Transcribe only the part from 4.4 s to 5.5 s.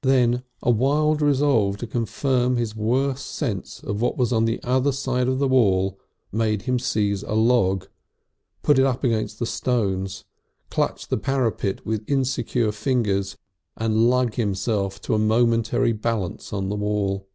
the other side of the